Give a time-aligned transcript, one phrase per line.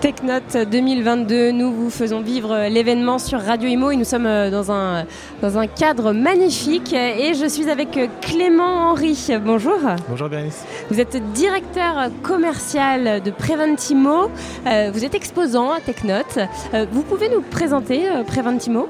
[0.00, 4.72] TechNote 2022, nous vous faisons vivre l'événement sur Radio Imo et nous sommes euh, dans
[4.72, 5.04] un,
[5.42, 9.28] dans un cadre magnifique et je suis avec Clément Henry.
[9.44, 9.76] Bonjour.
[10.08, 10.64] Bonjour Bérénice.
[10.90, 14.30] Vous êtes directeur commercial de Preventimo,
[14.66, 16.38] euh, vous êtes exposant à TechNote.
[16.72, 18.88] Euh, vous pouvez nous présenter Preventimo?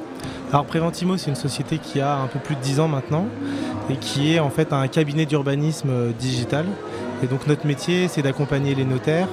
[0.52, 3.26] Alors Preventimo, c'est une société qui a un peu plus de 10 ans maintenant
[3.90, 6.66] et qui est en fait un cabinet d'urbanisme digital.
[7.24, 9.26] Et donc notre métier, c'est d'accompagner les notaires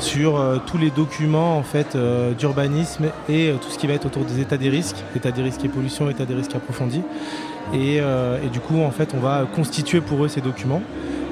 [0.00, 3.94] sur euh, tous les documents en fait euh, d'urbanisme et euh, tout ce qui va
[3.94, 7.02] être autour des états des risques, état des risques et pollution, état des risques approfondis.
[7.72, 10.82] Et, et, du coup en fait on va constituer pour eux ces documents,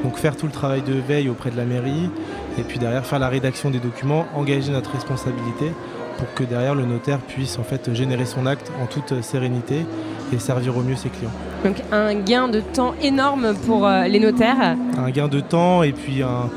[0.05, 2.11] donc faire tout le travail de veille auprès de la mairie
[2.57, 5.73] et puis derrière faire la rédaction des documents, engager notre responsabilité
[6.17, 9.85] pour que derrière le notaire puisse en fait générer son acte en toute sérénité
[10.33, 11.33] et servir au mieux ses clients.
[11.65, 14.77] Donc un gain de temps énorme pour les notaires.
[14.97, 16.49] Un gain de temps et puis un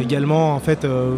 [0.00, 1.14] Également, en fait, euh,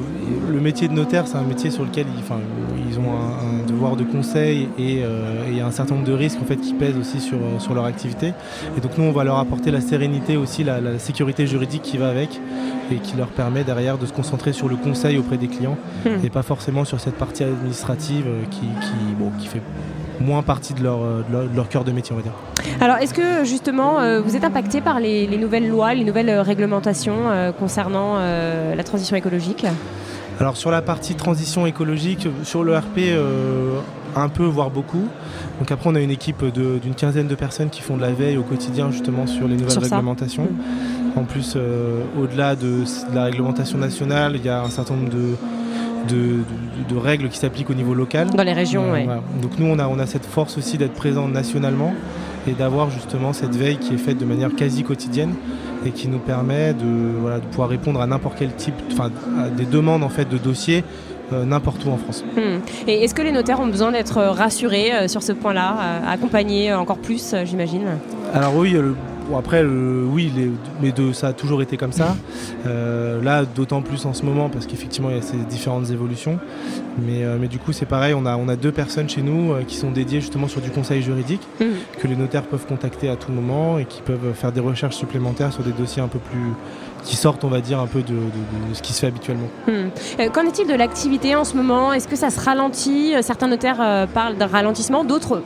[0.50, 4.04] le métier de notaire, c'est un métier sur lequel ils, ils ont un, devoir de
[4.04, 6.96] conseil et, euh, il y a un certain nombre de risques en fait, qui pèsent
[6.96, 8.32] aussi sur, euh, sur leur activité.
[8.76, 12.08] Et donc nous, on va leur apporter la sérénité aussi, la, sécurité juridique qui va
[12.08, 12.40] avec
[12.90, 16.24] et qui leur permet derrière de se concentrer sur le conseil auprès des clients hmm.
[16.24, 19.62] et pas forcément sur cette partie administrative qui, qui, bon, qui fait
[20.22, 22.32] moins partie de leur, de leur, cœur de métier, on va dire.
[22.80, 28.18] Alors, est-ce que justement vous êtes impacté par les, nouvelles lois, les nouvelles réglementations concernant
[28.18, 29.66] la transition écologique?
[30.40, 33.78] Alors sur la partie transition écologique, sur le RP, euh,
[34.16, 35.06] un peu, voire beaucoup.
[35.60, 38.36] Donc après, on a une équipe d'une quinzaine de personnes qui font de la veille
[38.36, 40.48] au quotidien justement sur les nouvelles réglementations.
[40.50, 41.18] Mm.
[41.18, 42.82] En plus, euh, au-delà de,
[43.14, 45.36] la réglementation nationale, il y a un certain nombre de,
[46.98, 48.30] règles qui s'appliquent au niveau local.
[48.30, 49.06] Dans les régions, oui.
[49.40, 51.94] Donc nous, on a, on a cette force aussi d'être présent nationalement
[52.48, 55.34] et d'avoir justement cette veille qui est faite de manière quasi quotidienne
[55.86, 59.10] et qui nous permet de, pouvoir répondre à n'importe quel type, enfin
[59.56, 60.84] des demandes en fait de dossiers
[61.32, 62.24] euh, n'importe où en France.
[62.36, 62.60] Hmm.
[62.86, 66.98] Et est-ce que les notaires ont besoin d'être rassurés euh, sur ce point-là, accompagnés encore
[66.98, 67.82] plus, euh, j'imagine?
[68.34, 68.76] Alors oui,
[69.38, 70.32] après, oui,
[70.80, 72.16] mais de, ça a toujours été comme ça.
[72.66, 76.38] Euh, là, d'autant plus en ce moment, parce qu'effectivement, il y a ces différentes évolutions.
[76.98, 79.52] Mais, euh, mais du coup, c'est pareil, on a, on a deux personnes chez nous
[79.52, 81.64] euh, qui sont dédiées justement sur du conseil juridique, mmh.
[81.98, 85.52] que les notaires peuvent contacter à tout moment et qui peuvent faire des recherches supplémentaires
[85.52, 86.52] sur des dossiers un peu plus
[87.02, 88.14] qui sortent, on va dire, un peu de,
[88.74, 89.48] ce qui se fait habituellement.
[89.66, 90.28] Mmh.
[90.32, 91.92] Qu'en est-il de l'activité en ce moment?
[91.92, 93.14] Est-ce que ça se ralentit?
[93.22, 95.42] Certains notaires parlent d'un ralentissement, d'autres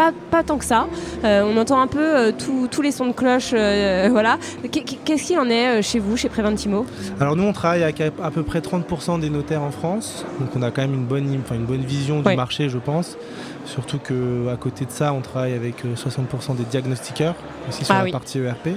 [0.00, 0.86] pas, pas tant que ça.
[1.24, 2.32] Euh, on entend un peu euh,
[2.70, 3.50] tous les sons de cloche.
[3.52, 4.38] Euh, voilà.
[4.70, 6.86] Qu'est-ce qu'il en est chez vous, chez Preventimo
[7.20, 10.24] Alors nous, on travaille avec à peu près 30% des notaires en France.
[10.40, 13.18] Donc on a quand même une bonne, une bonne vision du marché, je pense.
[13.66, 17.34] Surtout qu'à côté de ça, on travaille avec 60% des diagnostiqueurs,
[17.68, 18.70] aussi sur ah la partie ERP.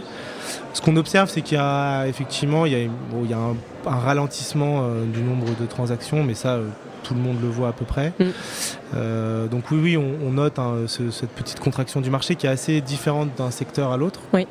[0.74, 3.56] Ce qu'on observe, c'est qu'il y a effectivement il y a, il y a un,
[3.86, 6.60] ralentissement du nombre de transactions, mais ça,
[7.04, 8.14] tout le monde le voit à peu près.
[8.20, 8.24] Mm.
[8.96, 12.82] Euh, donc oui, oui, on, note hein, cette petite contraction du marché qui est assez
[12.82, 14.22] différente d'un secteur à l'autre.
[14.34, 14.48] Oui.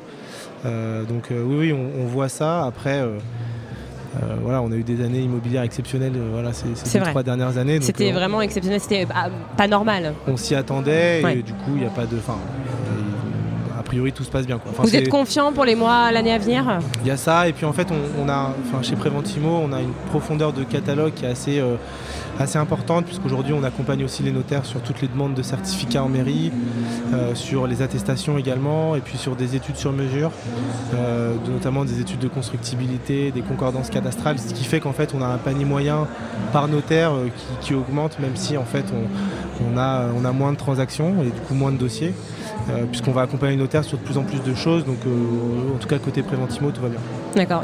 [0.65, 2.63] Euh, donc euh, oui, oui, on, voit ça.
[2.65, 3.03] Après,
[4.41, 7.79] voilà, on a eu des années immobilières exceptionnelles voilà, ces, trois dernières années.
[7.81, 9.07] C'était vraiment exceptionnel, c'était
[9.57, 10.13] pas, normal.
[10.27, 12.17] On s'y attendait et du coup, il n'y a pas de...
[12.17, 12.37] Fin,
[13.93, 14.59] priori tout se passe bien.
[14.79, 16.79] Vous êtes confiant pour les mois, l'année à venir?
[17.01, 17.87] Il y a ça, et puis en fait,
[18.19, 21.61] on, a, chez Preventimo, on a une profondeur de catalogue qui est assez,
[22.39, 26.09] assez importante, puisqu'aujourd'hui on accompagne aussi les notaires sur toutes les demandes de certificats en
[26.09, 26.51] mairie,
[27.13, 30.31] euh, sur les attestations également, et puis sur des études sur mesure,
[30.95, 35.21] euh, notamment des études de constructibilité, des concordances cadastrales, ce qui fait qu'en fait on
[35.21, 36.07] a un panier moyen
[36.51, 37.27] par notaire euh,
[37.61, 38.85] qui, augmente, même si en fait
[39.61, 42.13] on, a, on a moins de transactions et du coup moins de dossiers.
[42.89, 44.85] Puisqu'on va accompagner les notaires sur de plus en plus de choses.
[44.85, 44.97] Donc,
[45.73, 46.99] en tout cas, côté Préventimo, tout va bien.
[47.35, 47.63] D'accord.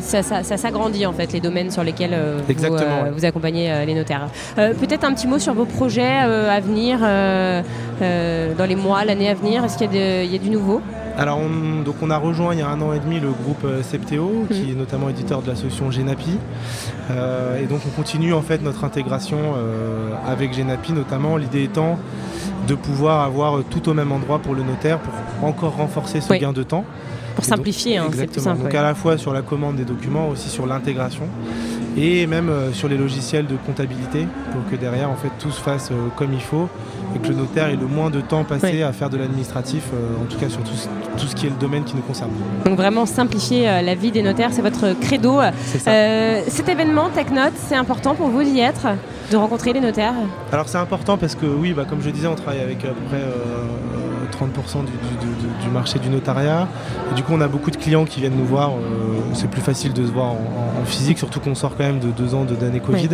[0.00, 2.16] Ça, s'agrandit en fait, les domaines sur lesquels
[2.48, 2.76] vous,
[3.14, 4.28] vous, accompagnez les notaires.
[4.58, 7.62] Euh, peut-être un petit mot sur vos projets euh, à venir, euh,
[8.56, 9.64] dans les mois, l'année à venir.
[9.64, 10.80] Est-ce qu'il y, a du nouveau?
[11.18, 13.66] Alors on, donc on a rejoint il y a un an et demi le groupe
[13.82, 14.70] Septéo, qui mhm.
[14.70, 16.38] est notamment éditeur de la solution Genapi.
[17.10, 19.38] et donc on continue en fait notre intégration
[20.28, 21.98] avec Genapi notamment, l'idée étant
[22.66, 26.52] de pouvoir avoir tout au même endroit pour le notaire pour encore renforcer ce gain
[26.52, 26.84] de temps.
[27.34, 28.62] Pour simplifier, hein, c'est plus simple.
[28.62, 31.24] Donc à la fois sur la commande des documents, aussi sur l'intégration.
[31.98, 35.90] et même sur les logiciels de comptabilité pour que derrière en fait tout se fasse
[36.16, 36.68] comme il faut
[37.14, 39.84] et que le notaire ait le moins de temps passé à faire de l'administratif,
[40.22, 40.76] en tout cas sur tout,
[41.16, 42.30] tout, ce qui est le domaine qui nous concerne.
[42.64, 45.40] Donc vraiment simplifier la vie des notaires, c'est votre credo.
[45.76, 48.88] cet événement TechNote, c'est important pour vous d'y être?
[49.30, 50.14] De rencontrer les notaires
[50.52, 53.02] Alors c'est important parce que oui, bah, comme je disais, on travaille avec à peu
[53.08, 53.22] près
[54.36, 56.68] 30% du, marché du notariat.
[57.14, 58.70] du coup, on a beaucoup de clients qui viennent nous voir.
[58.70, 62.08] Euh, c'est plus facile de se voir en, physique, surtout qu'on sort quand même de
[62.08, 63.08] deux ans d'années Covid.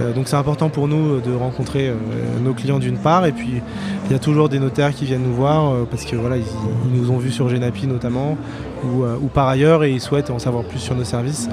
[0.00, 1.94] Euh, donc c'est important pour nous de rencontrer euh,
[2.40, 3.26] nos clients d'une part.
[3.26, 3.60] Et puis,
[4.06, 6.44] il y a toujours des notaires qui viennent nous voir parce que voilà, ils,
[6.92, 8.36] nous ont vus sur Genapi notamment
[8.84, 11.48] ou, par ailleurs et ils souhaitent en savoir plus sur nos services.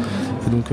[0.51, 0.65] donc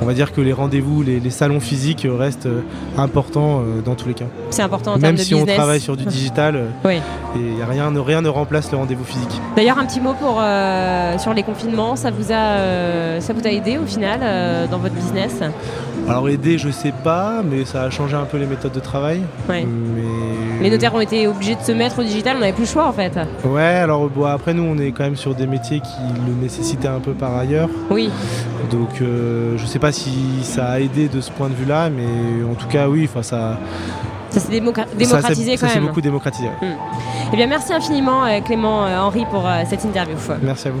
[0.00, 2.48] on va dire que les rendez-vous, les, salons physiques restent
[2.96, 4.26] importants dans tous les cas.
[4.50, 6.96] C'est important en Même si on travaille sur du digital, oui.
[7.36, 9.40] et rien, rien ne remplace le rendez-vous physique.
[9.56, 13.46] D'ailleurs, un petit mot pour, euh, sur les confinements, ça vous a, euh, ça vous
[13.46, 15.40] a aidé au final euh, dans votre business?
[16.08, 19.22] Alors aider, je sais pas, mais ça a changé un peu les méthodes de travail.
[20.60, 22.86] Les notaires ont été obligés de se mettre au digital, on n'avait plus le choix
[22.86, 23.18] en fait.
[23.44, 26.88] Ouais, alors bon, après nous, on est quand même sur des métiers qui le nécessitaient
[26.88, 27.68] un peu par ailleurs.
[27.90, 28.10] Oui.
[28.70, 32.54] Donc je sais pas si ça a aidé de ce point de vue-là, mais en
[32.54, 33.58] tout cas oui, ça,
[34.30, 35.74] ça s'est démocratisé quand même.
[35.74, 36.48] Ça beaucoup démocratisé.
[36.62, 36.74] Hmm.
[37.32, 40.16] Eh bien, merci infiniment euh, Clément euh, Henri pour euh, cette interview.
[40.42, 40.80] Merci à vous.